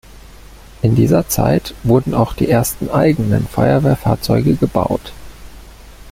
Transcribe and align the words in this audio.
In 0.81 0.95
dieser 0.95 1.27
Zeit 1.27 1.75
wurden 1.83 2.15
auch 2.15 2.33
die 2.33 2.49
ersten 2.49 2.89
eigenen 2.89 3.45
Feuerwehrfahrzeuge 3.47 4.55
gebaut. 4.55 5.13